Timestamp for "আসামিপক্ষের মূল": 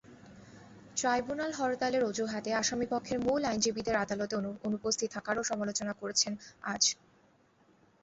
2.53-3.41